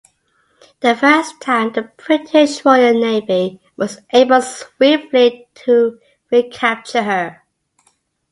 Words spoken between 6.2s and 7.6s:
recapture her.